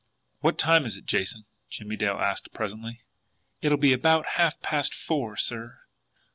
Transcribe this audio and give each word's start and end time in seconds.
"What 0.39 0.57
time 0.57 0.85
is 0.87 0.97
it, 0.97 1.05
Jason?" 1.05 1.45
Jimmie 1.69 1.95
Dale 1.95 2.17
asked 2.19 2.51
presently. 2.53 3.03
"It'll 3.61 3.77
be 3.77 3.93
about 3.93 4.29
half 4.33 4.59
past 4.63 4.95
four, 4.95 5.37
sir." 5.37 5.81